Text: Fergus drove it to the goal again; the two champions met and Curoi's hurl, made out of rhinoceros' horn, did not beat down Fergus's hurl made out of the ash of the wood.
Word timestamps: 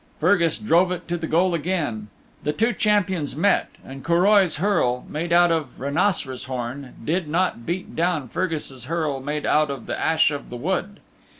Fergus 0.19 0.57
drove 0.57 0.91
it 0.91 1.07
to 1.09 1.15
the 1.15 1.27
goal 1.27 1.53
again; 1.53 2.07
the 2.41 2.51
two 2.53 2.73
champions 2.73 3.35
met 3.35 3.67
and 3.85 4.03
Curoi's 4.03 4.55
hurl, 4.55 5.05
made 5.07 5.31
out 5.31 5.51
of 5.51 5.79
rhinoceros' 5.79 6.45
horn, 6.45 6.95
did 7.05 7.27
not 7.27 7.67
beat 7.67 7.95
down 7.95 8.27
Fergus's 8.27 8.85
hurl 8.85 9.19
made 9.19 9.45
out 9.45 9.69
of 9.69 9.85
the 9.85 9.95
ash 9.99 10.31
of 10.31 10.49
the 10.49 10.57
wood. 10.57 11.01